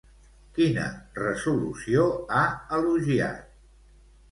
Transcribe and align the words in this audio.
Quina 0.53 0.85
resolució 1.19 2.07
ha 2.39 2.41
elogiat? 2.79 3.49